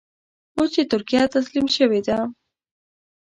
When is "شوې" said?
1.75-2.01